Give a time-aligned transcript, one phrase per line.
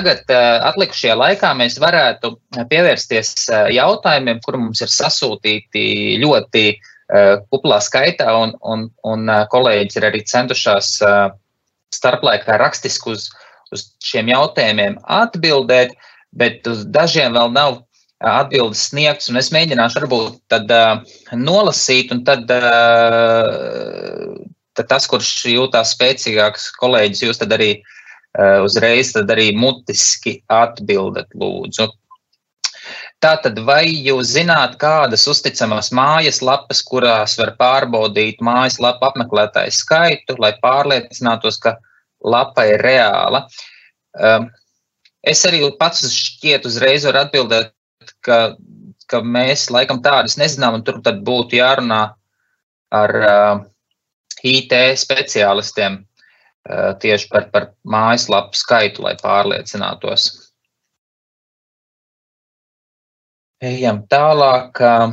[0.00, 0.32] tagad,
[0.70, 2.32] atlikušajā laikā, mēs varētu
[2.70, 3.34] pievērsties
[3.76, 5.84] jautājumiem, kur mums ir sasūtīti
[6.22, 6.64] ļoti
[7.50, 10.96] kuplā skaitā, un, un, un kolēģis ir arī centušās
[11.94, 13.28] starplaikā rakstiski uz,
[13.74, 15.94] uz šiem jautājumiem atbildēt,
[16.30, 17.80] bet uz dažiem vēl nav
[18.20, 21.00] atbildes sniegts, un es mēģināšu varbūt tad uh,
[21.32, 24.34] nolasīt, un tad, uh,
[24.76, 27.70] tad tas, kurš jūtās spēcīgāks kolēģis, jūs tad arī
[28.38, 31.88] uzreiz tad arī mutiski atbildat lūdzu.
[33.20, 41.58] Tātad, vai jūs zināt, kādas uzticamas mājaslapas, kurās var pārbaudīt mājaslapu apmeklētāju skaitu, lai pārliecinātos,
[41.60, 41.74] ka
[42.24, 43.42] lapa ir reāla?
[44.16, 44.48] Um,
[45.20, 47.74] es arī pats šķiet uzreiz varu atbildēt,
[48.24, 48.40] ka,
[49.04, 52.00] ka mēs laikam tādas nezinām, un tur tad būtu jārunā
[52.96, 53.60] ar uh,
[54.48, 56.00] IT speciālistiem
[56.68, 60.28] tieši par, par mājaslapu skaitu, lai pārliecinātos.
[63.60, 64.80] Ejam tālāk.
[64.80, 65.12] Uh,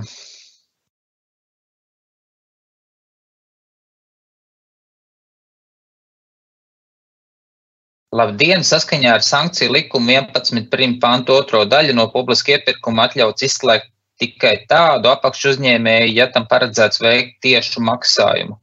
[8.16, 8.64] Labdien!
[8.64, 10.96] Saskaņā ar sankciju likumu 11.
[11.02, 17.04] pantu otro daļu no publiska iepirkuma atļauts izslēgt tikai tādu apakšu uzņēmēju, ja tam paredzēts
[17.04, 18.58] veikt tiešu maksājumu.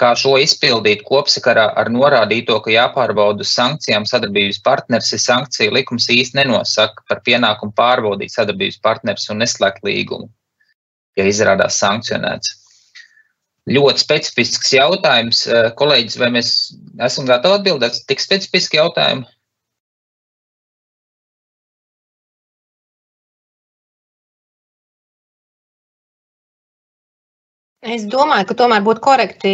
[0.00, 6.08] Kā šo izpildīt kopsakarā ar norādīto, ka jāpārbauda uz sankcijām sadarbības partneris, ir sankcija likums
[6.12, 10.30] īsti nenosaka par pienākumu pārbaudīt sadarbības partneris un neslēgt līgumu,
[11.20, 12.56] ja izrādās sankcionēts
[13.70, 15.44] ļoti specifisks jautājums.
[15.78, 16.48] Kolēģis, vai mēs
[17.02, 19.26] esam gatavi atbildēt tik specifiski jautājumi?
[27.82, 29.50] Es domāju, ka tomēr būtu korekti,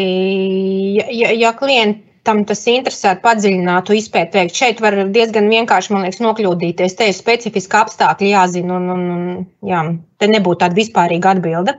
[1.16, 4.58] ja, ja, klientam tas interesētu, padziļinātu izpēti veikt.
[4.58, 6.96] Šeit var diezgan vienkārši, man liekas, nokļūdīties.
[6.98, 9.80] Te ir specifiski apstākļi jāzina, un, un, un jā,
[10.20, 11.78] te nebūtu tāda vispārīga atbilde.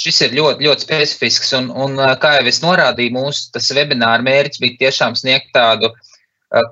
[0.00, 4.86] Šis ir ļoti, ļoti specifisks, un, un kā jau es norādīju, mūsu webināra mērķis bija
[4.86, 5.92] tiešām sniegt tādu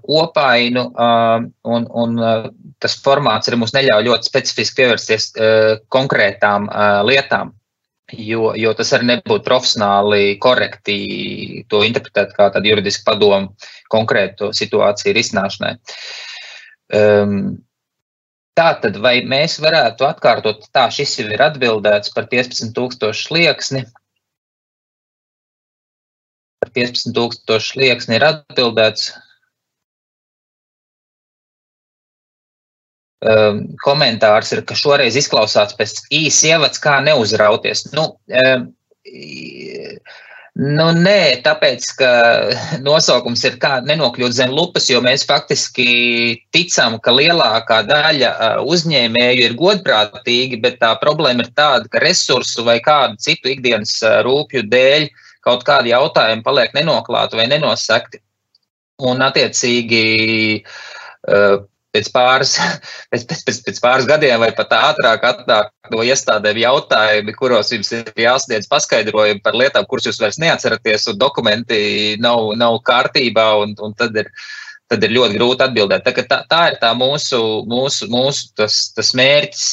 [0.09, 2.17] kopainu, un, un
[2.81, 5.29] tas formāts arī mums neļauj ļoti specifiski pievērsties
[5.93, 6.73] konkrētām
[7.05, 7.53] lietām,
[8.13, 10.99] jo, jo tas arī nebūtu profesionāli korekti
[11.69, 13.55] to interpretēt kā tādu juridisku padomu
[13.93, 15.77] konkrētu situāciju risināšanai.
[16.99, 17.41] Um,
[18.59, 23.85] Tātad, vai mēs varētu atkārtot, tā šis jau ir atbildēts par 15,000 slieksni.
[26.59, 29.13] Par 15,000 slieksni ir atbildēts.
[33.19, 37.89] Um, komentārs ir, ka šoreiz izklausās pēc īsa ievads, kā neuzrauties.
[37.91, 38.69] Nu, um,
[40.59, 42.09] Nu, nē, tāpēc, ka
[42.83, 45.85] nosaukums ir kā nenokļūt zem lupas, jo mēs faktiski
[46.51, 48.33] ticam, ka lielākā daļa
[48.67, 54.65] uzņēmēju ir godprātīgi, bet tā problēma ir tāda, ka resursu vai kādu citu ikdienas rūpju
[54.67, 55.07] dēļ
[55.47, 58.19] kaut kādi jautājumi paliek nenoklāti vai nenosakti.
[59.07, 60.03] Un, attiecīgi,
[61.95, 62.55] pēc pāris,
[63.13, 67.93] pēc, pēc, pēc, pēc pāris gadiem vai pat ātrāk atnāk no iestādēm jautājumi, kuros jums
[67.97, 71.81] ir jāsniedz paskaidrojumi par lietām, kuras jūs vairs neatceraties, un dokumenti
[72.23, 74.29] nav, nav kārtībā, un, un tad, ir,
[74.93, 76.05] tad ir ļoti grūti atbildēt.
[76.05, 77.41] Tā, tā, tā ir tā mūsu,
[77.71, 79.67] mūsu, mūsu tas, tas mērķis.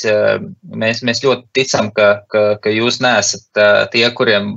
[0.85, 4.53] Mēs, mēs ļoti ticam, ka, ka, ka jūs neesat tie, kuriem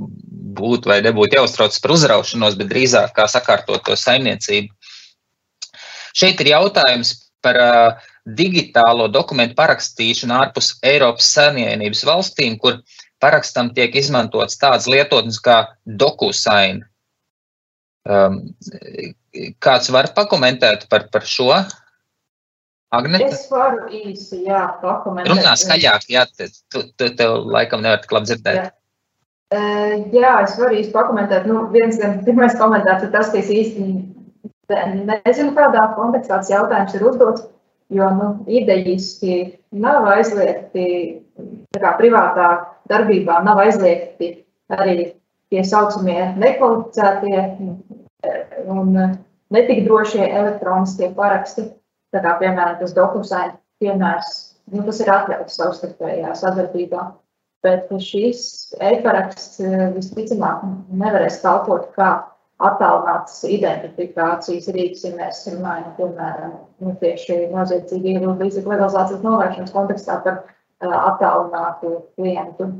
[0.59, 4.71] būtu vai nebūtu jāuztraucas par uzraušanos, bet drīzāk kā sakārtot to saimniecību.
[6.19, 7.13] Šeit ir jautājums
[7.45, 12.79] par uh, digitālo dokumentu parakstīšanu ārpus Eiropas Savienības valstīm, kur
[13.23, 16.83] parakstam tiek izmantots tāds lietotnes kā DocuSign.
[18.09, 18.41] Um,
[19.61, 21.51] kāds var pakomentēt par, par šo?
[22.95, 23.27] Agnete?
[23.29, 25.29] Es varu īsi, jā, pakomentēt.
[25.29, 26.25] Runā skaļāk, jā,
[26.73, 28.61] tu, tu tev laikam nevar tik labi dzirdēt.
[28.63, 28.69] Jā.
[29.49, 31.45] Uh, jā, es varu īsti pakomentēt.
[31.49, 33.85] Nu, viens, pirmais komentārs ir tas, ka es īsti
[34.69, 37.47] Nezinu, kādā kontekstā tas jautājums ir uzdots,
[37.89, 39.37] jo nu, idejiski
[39.71, 40.85] nav aizliegti,
[41.79, 42.49] kā privātā
[42.89, 44.33] darbībā nav aizliegti
[44.69, 45.13] arī
[45.49, 47.41] tie saucamie nekvalificētie
[48.69, 48.93] un
[49.49, 51.71] netik drošie elektroniskie paraksti.
[52.13, 54.29] Tā kā, piemēram, tas dokumentāts piemērs,
[54.73, 57.03] nu, tas ir atļauts savstarpējā sadarbībā.
[57.65, 58.41] Bet šīs
[58.79, 59.59] e-paraksts
[59.95, 60.63] visticamāk
[60.95, 62.13] nevarēs kalpot kā
[62.59, 66.53] attālinātas identifikācijas rīks, ja mēs runājam, piemēram,
[66.83, 72.71] nu, tieši noziedzīgi līdzekļu legalizācijas novēršanas kontekstā par uh, attālinātu klientu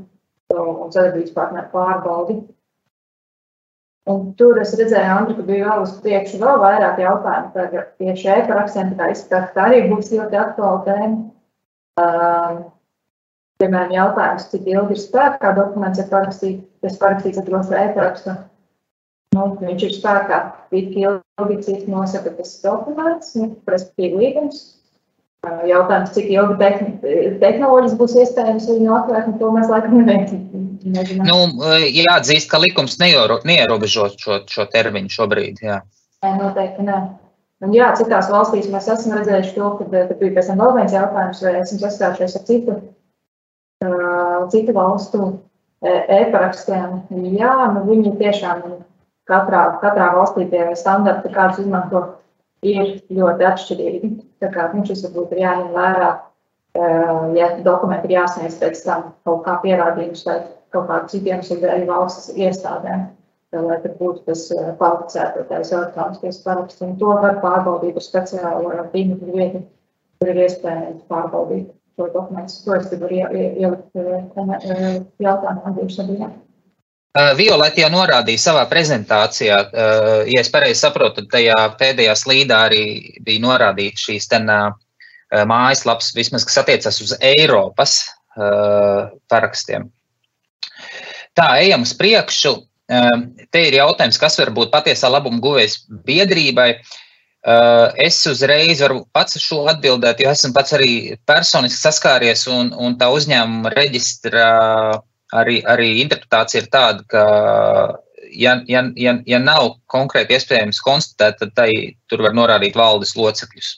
[0.50, 2.40] un sadarbības partneru pārbaudi.
[4.10, 8.30] Un tur es redzēju, Andri, ka bija vēl uz priekšu vēl vairāk jautājumu par tieši
[8.34, 11.20] e-parakstiem, tā izskatās, ka arī būs ļoti aktuāla tēma.
[12.00, 12.62] Uh,
[13.60, 18.36] piemēram, jautājums, cik ilgi ir spēkā dokuments, ja parakstīts, tas parakstīts ar drošu e-parakstu.
[19.36, 20.38] Nu, viņš ir spēkā
[20.74, 24.64] tik ilgi, cik nosaka tas dokuments, nu, respektīvi līgums.
[25.70, 26.56] Jautājums, cik ilgi
[27.40, 30.02] tehnoloģijas būs iespējams viņu atvērt, to mēs laikam
[30.96, 31.30] nezinām.
[31.30, 35.62] Nu, jāatzīst, ka likums neierobežo šo, šo termiņu šobrīd.
[35.64, 35.78] Jā.
[36.26, 36.98] Nē, noteikti nē.
[37.64, 41.42] Un jā, citās valstīs mēs esam redzējuši to, ka bija pēc tam vēl viens jautājums,
[41.44, 42.76] vai esam saskārušies ar citu,
[44.52, 45.26] citu valstu
[45.84, 47.02] e-parakstiem.
[47.36, 48.64] Jā, nu viņi tiešām
[49.30, 52.02] katrā, katrā valstī tie standarti, kādus izmanto,
[52.66, 54.10] ir ļoti atšķirīgi.
[54.42, 56.10] Tā kā nu, šis varbūt ir jāņem vērā,
[57.36, 60.36] ja dokumenti ir jāsniedz pēc tam kaut kā pierādījums vai
[60.74, 63.08] kaut kādu citiem sudēļu valsts iestādēm,
[63.56, 64.46] lai tur būtu tas
[64.78, 66.84] kvalificētais elektroniskais paraksts.
[66.86, 69.64] Un to var pārbaudīt ar speciālu tīmekļu vietu,
[70.20, 72.60] kur ir iespējams pārbaudīt šo dokumentu.
[72.66, 73.98] To es varu ielikt
[75.26, 76.30] jautājumu atbildību.
[77.10, 79.56] Violeta jau norādīja savā prezentācijā,
[80.30, 82.84] ja es pareizi saprotu, tad tajā pēdējā slīdā arī
[83.26, 84.46] bija norādīts šīs ten
[85.50, 87.96] mājaslaps, vismaz kas attiecas uz Eiropas
[89.30, 89.88] parakstiem.
[91.34, 92.54] Tā, ejam uz priekšu.
[93.50, 96.70] Te ir jautājums, kas var būt patiesā labuma guvējs biedrībai.
[98.06, 103.10] Es uzreiz varu pats šo atbildēt, jo esmu pats arī personiski saskāries un, un tā
[103.10, 104.50] uzņēmuma reģistra
[105.36, 107.24] arī, arī interpretācija ir tāda, ka,
[108.32, 111.70] ja, ja, ja, ja nav konkrēti iespējams konstatēt, tad tai,
[112.10, 113.72] tur var norādīt valdes locekļus.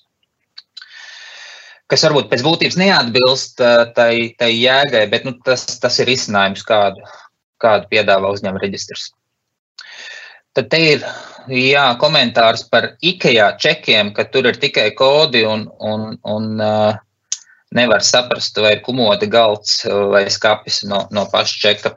[1.93, 3.60] Kas varbūt pēc būtības neatbilst
[3.96, 7.04] tai, tai jēgai, bet nu, tas, tas ir izcinājums, kādu,
[7.60, 9.10] kādu piedāvā uzņēmuma reģistrs.
[10.56, 11.05] Tad te ir
[11.52, 16.96] jā, komentārs par IKEA čekiem, ka tur ir tikai kodi un, un, un uh,
[17.74, 19.82] nevar saprast, vai ir kumota galds
[20.12, 21.94] vai skapis no, no paša čeka.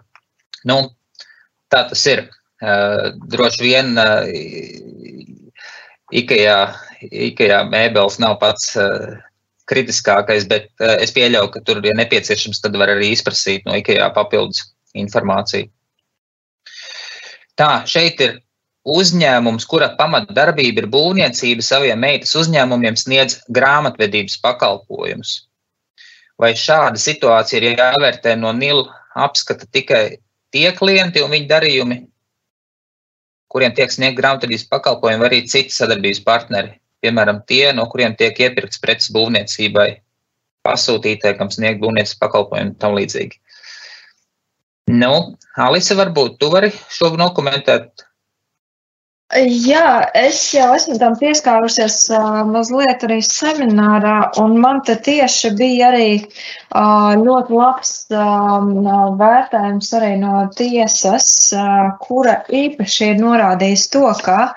[0.68, 0.82] Nu,
[1.72, 2.26] tā tas ir.
[3.36, 3.98] Droši vien
[6.16, 6.60] IKEA,
[7.12, 8.72] IKEA mēbeles nav pats
[9.70, 10.70] kritiskākais, bet
[11.02, 14.64] es pieļauju, ka tur, ja nepieciešams, tad var arī izprasīt no IKEA papildus
[14.96, 15.70] informāciju.
[17.60, 18.38] Tā, šeit ir
[18.86, 25.38] uzņēmums, kura pamatdarbība ir būvniecība, saviem meitas uzņēmumiem sniedz grāmatvedības pakalpojumus.
[26.42, 28.84] Vai šāda situācija ir jāvērtē no NIL
[29.16, 30.18] apskata tikai
[30.52, 32.00] tie klienti un viņu darījumi,
[33.52, 36.74] kuriem tiek sniegt grāmatvedības pakalpojumi, vai arī citi sadarbības partneri,
[37.04, 39.90] piemēram, tie, no kuriem tiek iepirkts preces būvniecībai,
[40.68, 43.40] pasūtītāji, kam sniegt būvniecības pakalpojumu un tam līdzīgi.
[44.96, 45.14] Nu,
[45.58, 48.06] Alise, varbūt tu vari šo nokomentēt
[49.34, 51.96] Jā, es jau esmu tam pieskārusies
[52.46, 56.12] mazliet arī seminārā, un man te tieši bija arī
[57.26, 58.86] ļoti labs um,
[59.18, 61.26] vērtējums arī no tiesas,
[62.04, 64.54] kura īpaši ir norādījis to, ka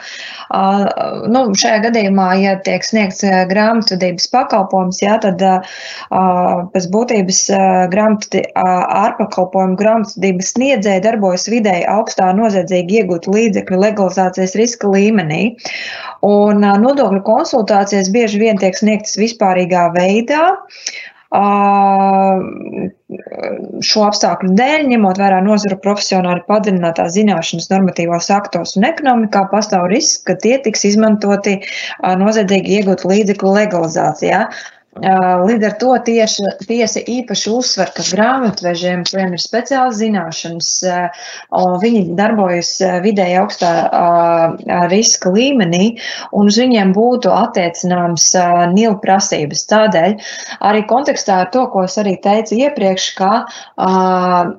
[1.33, 5.47] nu, šajā gadījumā, ja tiek sniegts grāmatvedības pakalpojums, jā, tad
[6.75, 7.41] pēc būtības
[7.97, 15.43] grāmatvedī, ārpakalpojumu grāmatvedības sniedzēja darbojas vidēji augstā noziedzīgi iegūt līdzekļu legalizācijas riska līmenī.
[16.27, 20.49] Un nodokļu konsultācijas bieži vien tiek sniegtas vispārīgā veidā.
[23.85, 30.23] Šo apstākļu dēļ, ņemot vērā nozara profesionāli padziļinātās zināšanas normatīvos aktos un ekonomikā, pastāv risks,
[30.25, 31.59] ka tie tiks izmantoti
[32.23, 34.41] noziedzīgi iegūt līdzekļu legalizācijā.
[34.99, 40.71] Līdz ar to tieši, tiesa īpaši uzsver, ka grāmatvežiem, kuriem ir speciāls zināšanas,
[41.85, 42.71] viņi darbojas
[43.05, 43.71] vidēji augstā
[44.91, 46.01] riska līmenī,
[46.35, 48.27] un uz viņiem būtu attiecināms
[48.73, 49.63] NIL prasības.
[49.71, 50.17] Tādēļ
[50.71, 53.33] arī kontekstā ar to, ko es arī teicu iepriekš, ka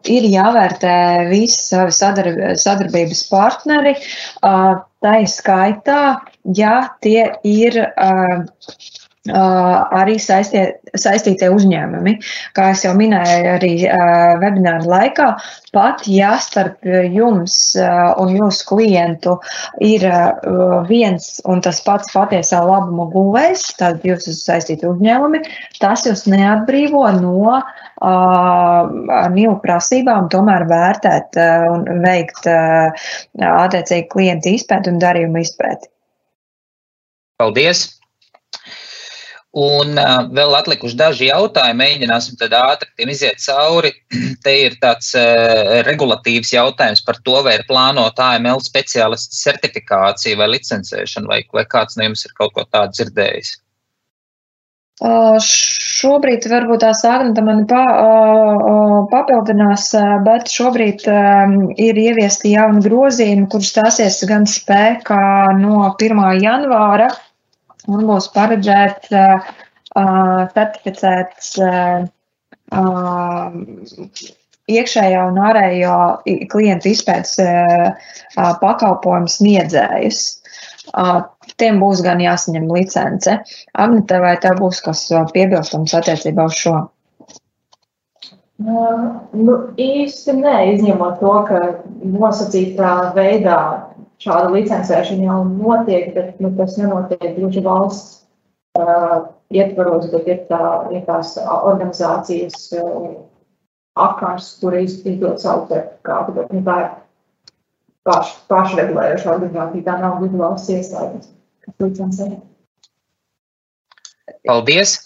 [0.08, 0.96] ir jāvērtē
[1.34, 3.98] visi savi sadarb sadarbības partneri,
[4.40, 6.02] tā skaitā,
[6.56, 7.84] ja tie ir.
[9.28, 10.62] Arī saistie,
[10.96, 12.14] saistītie uzņēmumi.
[12.56, 13.72] Kā jau minēju, arī
[14.40, 15.28] webināra laikā,
[15.76, 19.36] pat ja starp jums un jūsu klientu
[19.84, 20.08] ir
[20.88, 25.44] viens un tas pats patiesā labuma guvējs, tad jūs esat saistīti uzņēmumi,
[25.84, 27.60] tas jūs neatbrīvo no
[29.36, 31.36] NIL prasībām tomēr vērtēt
[31.76, 35.92] un veikt attiecīgi klienta izpēti un darījumu izpēti.
[37.40, 37.90] Paldies!
[39.58, 43.90] Un uh, vēl atlikuši daži jautājumi, mēģināsim tad ātri tiem iziet cauri.
[44.46, 50.52] Te ir tāds uh, regulatīvs jautājums par to, vai ir plānota AML speciālistu certifikācija vai
[50.54, 53.56] licencēšana, vai, vai kāds no jums ir kaut ko tādu dzirdējis.
[55.00, 59.88] Uh, šobrīd varbūt tās Agnēta mani pa, uh, papildinās,
[60.28, 61.08] bet šobrīd
[61.80, 65.24] ir ieviesti jauni grozījumi, kurš stāsies gan spēkā
[65.58, 66.22] no 1.
[66.44, 67.10] janvāra
[67.90, 69.52] un būs paredzēts uh,
[70.54, 72.08] certificēts uh,
[74.70, 75.96] iekšējā un ārējo
[76.52, 77.40] klientu izpētes
[78.36, 80.22] pakalpojumu sniedzējus.
[81.60, 83.40] Tiem būs gan jāsaņem licence.
[83.74, 86.78] Agnete, vai tev būs kas piebilstams attiecībā uz šo?
[88.60, 91.60] Nu, īsti nē, izņemot to, ka
[92.04, 93.60] nosacītā veidā
[94.24, 98.20] šāda licencēšana jau notiek, bet nu, tas nenotiek gluži valsts
[98.80, 100.64] uh, ietvaros, bet ir, tā,
[100.96, 103.14] ir tās organizācijas uh,
[104.00, 106.92] akārs, kur izdod savu certifikātu, bet nu, tā ir
[108.08, 111.34] paš, pašregulējoša organizācija, tā nav gluži valsts iestādes,
[111.66, 112.30] kas licencē.
[114.48, 115.00] Paldies!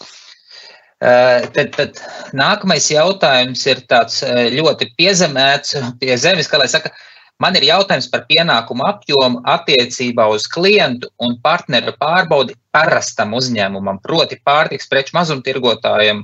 [1.04, 1.98] Uh, tad, tad
[2.32, 7.10] nākamais jautājums ir tāds ļoti piezemēts pie zemes, kā lai saka, uh,
[7.44, 14.38] Man ir jautājums par pienākumu apjomu attiecībā uz klientu un partneru pārbaudi parastam uzņēmumam, proti
[14.40, 16.24] pārtiks preču mazumtirgotājiem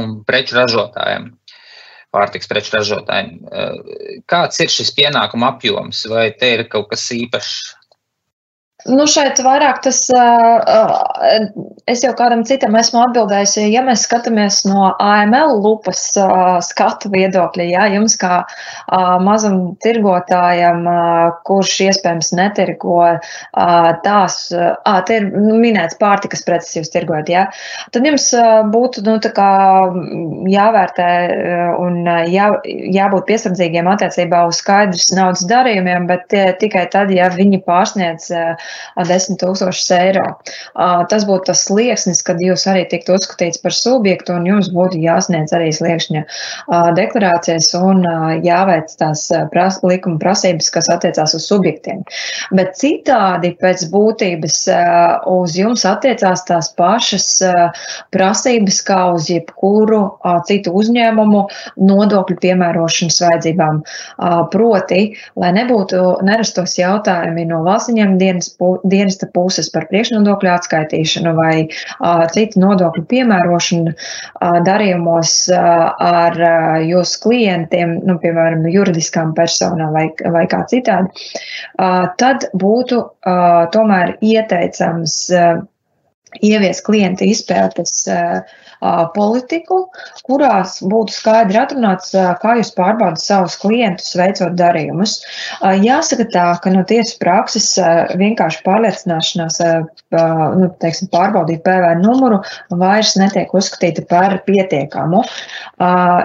[0.00, 1.28] un preču ražotājiem.
[2.14, 3.34] Pārtiks preču ražotājiem.
[4.30, 7.56] Kāds ir šis pienākuma apjoms, vai te ir kaut kas īpašs?
[8.84, 9.98] Nu, šeit vairāk tas,
[11.88, 16.02] es jau kādam citam esmu atbildējis, ja mēs skatāmies no AML lupas
[16.66, 18.42] skatu viedokļa, ja jums kā
[19.24, 20.84] mazam tirgotājam,
[21.48, 22.98] kurš iespējams netirgo
[24.04, 27.46] tās, ā, te ir nu, minēts pārtikas preces jūs tirgojat, ja,
[27.96, 28.28] tad jums
[28.74, 29.48] būtu, nu, tā kā
[30.52, 31.08] jāvērtē
[31.80, 32.52] un jā,
[32.98, 38.28] jābūt piesardzīgiem attiecībā uz skaidrs naudas darījumiem, bet tikai tad, ja viņi pārsniedz
[38.96, 40.26] 10 tūkstošus eiro.
[41.10, 45.54] Tas būtu tas slieksnis, kad jūs arī tiktu uzskatīts par subjektu un jums būtu jāsniedz
[45.56, 46.24] arī sliekšņa
[46.98, 48.04] deklarācijas un
[48.44, 52.04] jāveic tās pras, likuma prasības, kas attiecās uz subjektiem.
[52.54, 54.60] Bet citādi pēc būtības
[55.34, 57.28] uz jums attiecās tās pašas
[58.14, 60.02] prasības kā uz jebkuru
[60.48, 61.44] citu uzņēmumu
[61.88, 63.82] nodokļu piemērošanas vajadzībām.
[64.54, 65.02] Proti,
[65.40, 68.50] lai nebūtu nerastos jautājumi no valsts ieņēmuma dienas
[68.90, 75.60] dienesta puses par priekšnodokļu atskaitīšanu vai uh, citu nodokļu piemērošanu uh, darījumos uh,
[76.08, 81.28] ar uh, jūsu klientiem, nu, piemēram, juridiskām personām vai, vai kā citādi,
[81.78, 85.64] uh, tad būtu uh, tomēr ieteicams uh,
[86.42, 88.60] ievies klienta izpētes uh,
[89.14, 89.80] politiku,
[90.26, 95.18] kurās būtu skaidri atrunāts, kā jūs pārbaudat savus klientus, veicot darījumus.
[95.84, 97.68] Jāsaka tā, ka no tiesas prakses
[98.20, 99.60] vienkārši pārliecināšanās,
[100.58, 102.40] nu, teiksim, pārbaudīt PVN numuru
[102.80, 105.22] vairs netiek uzskatīta par pietiekamu.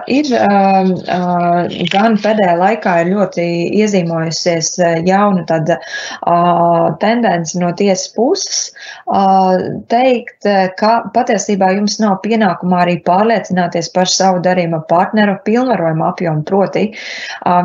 [0.10, 0.32] Ir
[1.94, 3.48] gan pēdējā laikā ir ļoti
[3.82, 4.72] iezīmojusies
[5.08, 5.80] jauna tāda
[7.02, 8.62] tendence no tiesas puses
[9.92, 10.48] teikt,
[10.80, 16.46] ka patiesībā jums nav pienākumā arī pārliecināties par savu darījuma partneru pilnvarojumu apjomu.
[16.50, 16.86] Proti,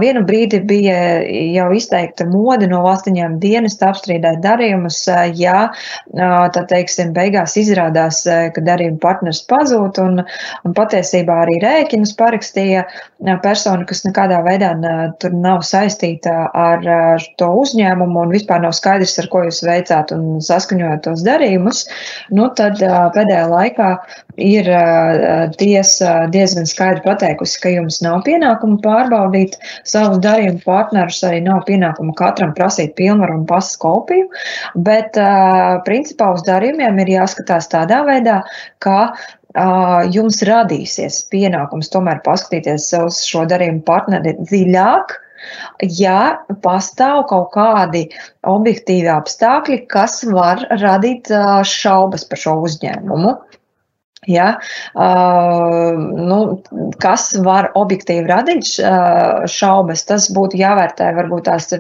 [0.01, 0.97] vienu brīdi bija
[1.55, 4.99] jau izteikta mode no valstiņām dienesta apstrīdēt darījumus,
[5.39, 5.69] ja,
[6.15, 10.23] tā teiksim, beigās izrādās, ka darījuma partners pazūd un,
[10.65, 12.85] un patiesībā arī rēķinus parakstīja
[13.43, 14.73] persona, kas nekādā veidā
[15.23, 16.85] tur nav saistīta ar,
[17.41, 21.85] to uzņēmumu un vispār nav skaidrs, ar ko jūs veicāt un saskaņojot tos darījumus,
[22.35, 22.81] nu tad
[23.15, 23.91] pēdējā laikā
[24.41, 24.69] ir
[25.59, 29.57] tiesa diezgan skaidri pateikusi, ka jums nav pienākumu pārbaudīt
[29.87, 34.29] savus darījumu partnerus, arī nav pienākumu katram prasīt pilnvaru un pasas kopiju,
[34.75, 35.15] bet
[35.87, 38.43] principā uz darījumiem ir jāskatās tādā veidā,
[38.85, 39.15] ka
[40.11, 45.15] jums radīsies pienākums tomēr paskatīties uz šo darījumu partneri dziļāk,
[46.01, 48.09] ja pastāv kaut kādi
[48.49, 51.31] objektīvi apstākļi, kas var radīt
[51.69, 53.37] šaubas par šo uzņēmumu.
[54.31, 54.55] Ja,
[54.95, 55.93] uh,
[56.29, 56.39] nu,
[57.03, 58.71] kas var objektīvi radīt
[59.51, 61.71] šaubas, tas būtu jāvērtē varbūt tās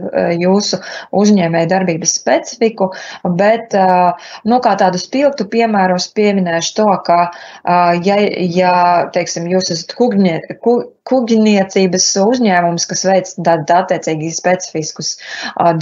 [0.41, 0.81] jūsu
[1.17, 2.91] uzņēmēja darbības specifiku,
[3.39, 8.19] bet uh, nu, kā tādu spilgtu piemēru pieminēšu to, ka, uh, ja,
[8.59, 8.75] ja
[9.15, 15.15] teiksim, jūs esat kuģnie, ku, kuģniecības uzņēmums, kas veic attiecīgi specifiskus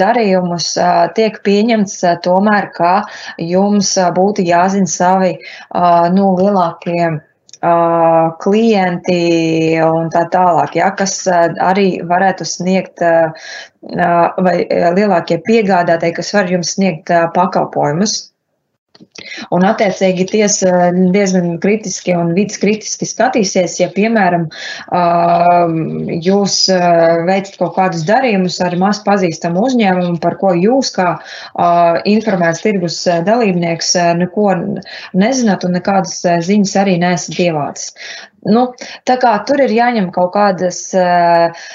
[0.00, 0.72] darījumus,
[1.18, 2.94] tiek pieņemts tomēr, ka
[3.38, 5.36] jums būtu jāzina savi
[6.16, 7.12] nu, lielākie
[8.42, 14.56] klienti un tā tālāk, ja, kas arī varētu sniegt, vai
[14.98, 18.31] lielākie piegādātāji, kas var jums sniegt pakalpojumus.
[19.54, 24.48] Un, attiecīgi, tiesa diezgan kritiski un vidas kritiski skatīsies, ja, piemēram,
[26.26, 26.56] jūs
[27.28, 31.14] veicat kaut kādus darījumus ar maz pazīstamu uzņēmumu, par ko jūs, kā
[32.08, 34.50] informēts tirgus dalībnieks, neko
[35.18, 37.94] nezināt un nekādas ziņas arī nesat ievācis.
[38.42, 38.62] Nu,
[39.06, 41.66] tā kā tur ir jāņem kaut kādas uh,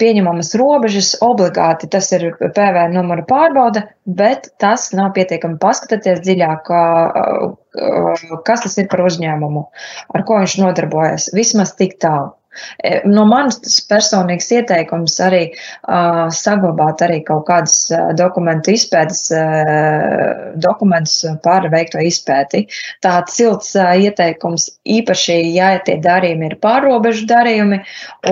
[0.00, 8.38] pieņemamas robežas, obligāti tas ir PVN numura pārbauda, bet tas nav pietiekami paskatīties dziļāk, uh,
[8.48, 9.66] kas tas ir par uzņēmumu,
[10.16, 11.28] ar ko viņš nodarbojas.
[11.36, 12.32] Vismaz tik tālu.
[12.84, 17.76] E, no manas personīgas ieteikums arī uh, saglabāt arī kaut kādas
[18.18, 22.66] dokumentu izpētes uh, dokumentus par veikto izpēti.
[23.04, 24.68] Tāds silts uh, ieteikums
[24.98, 27.82] īpaši, ja tie darījumi ir pārobežu darījumi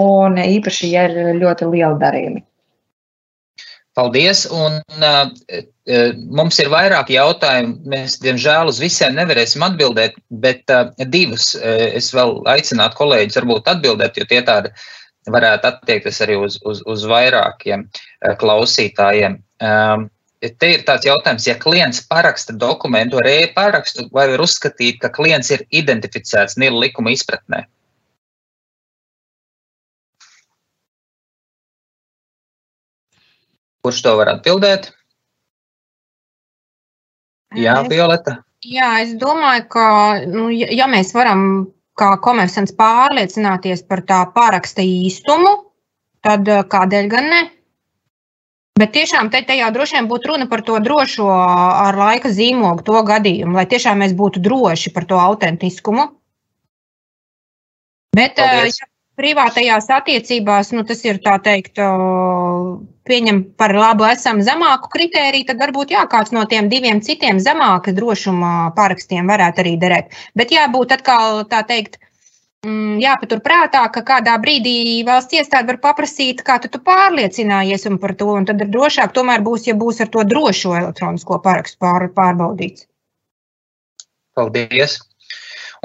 [0.00, 2.44] un īpaši, ja ir ļoti lieli darījumi.
[3.98, 4.46] Paldies!
[4.54, 5.64] Un, uh,
[6.36, 7.74] mums ir vairāki jautājumi.
[7.90, 13.70] Mēs, diemžēl, uz visiem nevarēsim atbildēt, bet uh, divus uh, es vēl aicinātu kolēģis varbūt
[13.74, 14.72] atbildēt, jo tie tādi
[15.30, 19.40] varētu attiekties arī uz, uz, uz vairākiem uh, klausītājiem.
[19.60, 20.08] Um,
[20.40, 25.50] Te ir tāds jautājums, ja klients paraksta dokumentu ar e-parakstu, vai var uzskatīt, ka klients
[25.52, 27.66] ir identificēts NIL likuma izpratnē?
[33.84, 34.88] Kurš to var atbildēt?
[37.58, 38.40] Jā, Violeta.
[38.60, 39.86] Jā, es domāju, ka,
[40.28, 45.54] nu, ja mēs varam kā komersants pārliecināties par tā pāraksta īstumu,
[46.24, 47.40] tad eh, kādēļ gan ne?
[48.80, 53.02] Bet tiešām te, jau droši vien būtu runa par to drošo ar laika zīmogu, to
[53.04, 56.06] gadījumu, lai tiešām mēs būtu droši par to autentiskumu.
[58.16, 58.80] Bet, eh, Paldies.
[58.80, 58.89] ja
[59.20, 61.80] privātajās attiecībās, nu, tas ir tā teikt,
[63.10, 67.94] pieņem par labu esam zemāku kritēriju, tad varbūt jā, kāds no tiem diviem citiem zemāka
[67.96, 70.14] drošuma parakstiem varētu arī derēt.
[70.38, 71.98] Bet jābūt atkal tā teikt.
[72.66, 78.14] mm, Jāpatur prātā, ka kādā brīdī valsts iestāde var paprasīt, kā tu, tu pārliecinājies par
[78.14, 82.10] to, un tad ir drošāk tomēr būs, ja būs ar to drošo elektronisko parakstu pār,
[82.16, 82.86] pārbaudīts.
[84.36, 85.00] Paldies.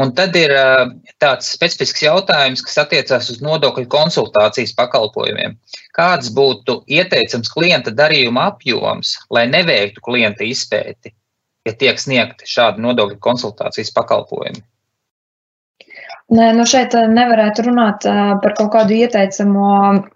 [0.01, 0.91] Un tad ir ā,
[1.23, 5.55] tāds specifisks jautājums, kas attiecās uz nodokļu konsultācijas pakalpojumiem.
[5.95, 11.13] Kāds būtu ieteicams klienta darījuma apjoms, lai neveiktu klienta izpēti,
[11.65, 14.65] ja tiek sniegti šādi nodokļu konsultācijas pakalpojumi?
[16.33, 19.65] Nē, nu šeit eh, nevarētu runāt eh, par kaut kādu ieteicamo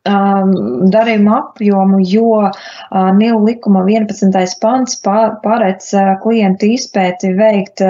[0.09, 0.53] um,
[0.89, 4.55] darījumu apjomu, jo uh, NIL likuma 11.
[4.63, 5.91] pants paredz
[6.23, 7.83] klientu izpēti veikt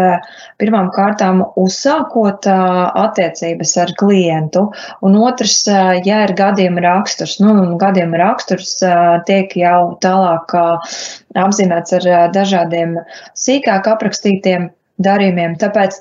[0.60, 4.66] pirmām kārtām uzsākot attiecības ar klientu,
[5.00, 5.62] un otrs,
[6.04, 8.74] ja ir gadījuma raksturs, nu, gadījuma raksturs
[9.30, 10.58] tiek jau tālāk
[11.40, 13.00] apzīmēts ar dažādiem
[13.46, 14.68] sīkāk aprakstītiem
[15.00, 15.56] darījumiem.
[15.60, 16.00] Tāpēc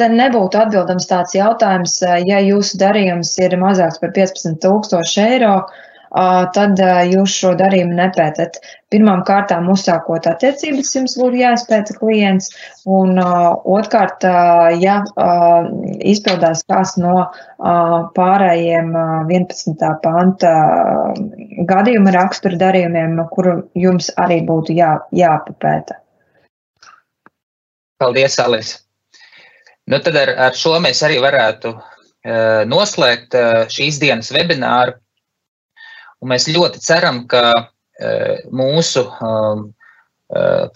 [0.00, 6.80] Te nebūtu atbildams tāds jautājums, ja jūsu darījums ir mazāks par 15,000 eiro, eh, tad
[7.10, 8.56] jūs šo darījumu nepētat.
[8.90, 12.48] Pirmām kārtām, uzsākot attiecības, jums būtu jāizpēta klients,
[12.88, 14.24] un otrkārt,
[14.80, 14.96] ja
[16.14, 17.28] izpildās kāds no
[18.16, 18.90] pārējiem
[19.30, 19.94] 11.
[20.02, 20.56] panta
[21.70, 26.00] gadījuma rakstura darījumiem, kuru jums arī būtu jā, jāpapēta.
[28.00, 28.78] Paldies, Alis.
[29.90, 34.94] Nu, tad ar, ar šo mēs arī varētu uh, noslēgt uh, šīs dienas webināru.
[36.22, 39.68] Un mēs ļoti ceram, ka uh, mūsu um,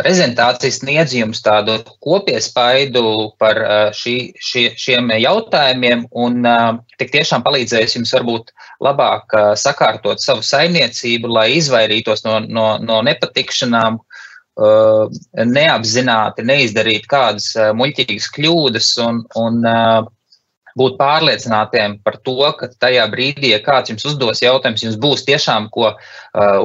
[0.01, 3.05] prezentācijas sniedz jums tādu kopiespaidu
[3.39, 3.61] par
[3.95, 6.41] šī, šie, šiem jautājumiem un
[6.99, 8.51] tik tiešām palīdzēs jums varbūt
[8.83, 14.14] labāk sakārtot savu saimniecību, lai izvairītos no, no, no nepatikšanām, uh,
[14.55, 20.05] neapzināti neizdarīt kādas uh, muļķīgas kļūdas un, un uh,
[20.79, 25.71] būt pārliecinātiem par to, ka tajā brīdī, ja kāds jums uzdos jautājumus, jums būs tiešām
[25.75, 25.99] ko uh,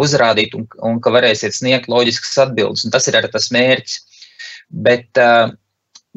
[0.02, 2.86] uzrādīt un, un ka varēsiet sniegt loģiskas atbildes.
[2.86, 4.00] Un tas ir arī tas mērķis.
[4.70, 5.50] Bet, uh,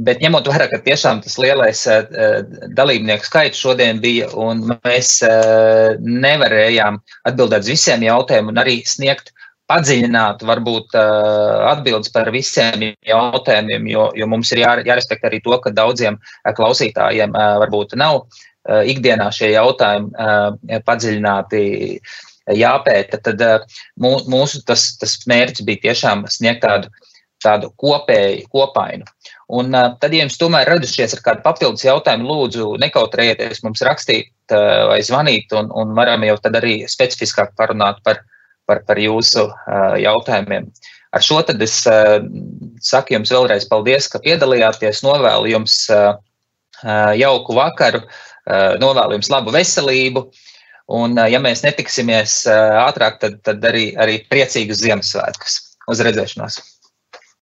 [0.03, 2.39] Bet ņemot vērā, ka tiešām tas lielais uh,
[2.73, 6.97] dalībnieku skaits šodien bija, un mēs uh, nevarējām
[7.29, 9.35] atbildēt uz visiem jautājumiem un arī sniegt
[9.73, 15.57] padziļināt, varbūt uh, atbildes par visiem jautājumiem, jo, jo mums ir jā, jārespektē arī to,
[15.65, 18.27] ka daudziem klausītājiem uh, varbūt nav
[18.63, 21.63] ikdienā šie jautājumi padziļināti
[22.55, 23.43] jāpēta, tad
[23.99, 26.91] mūsu tas, tas mērķis bija tiešām sniegt tādu,
[27.43, 29.07] tādu kopēju, kopainu.
[29.53, 35.01] Un tad, ja jums tomēr radušies ar kādu papildus jautājumu, lūdzu, nekautrējieties mums rakstīt vai
[35.05, 38.23] zvanīt, un, un varam jau tad arī specifiskāk parunāt par,
[38.73, 39.47] par, par jūsu
[40.01, 40.71] jautājumiem.
[41.13, 45.77] Ar šo tad es saku jums vēlreiz paldies, ka piedalījāties, novēlu jums
[47.21, 48.01] jauku vakaru,
[48.81, 50.25] novēlu jums labu veselību.
[50.93, 55.61] Un, ja mēs netiksimies ātrāk, tad, tad arī, arī priecīgus Ziemassvētkus.
[55.93, 56.72] Uz redzēšanos!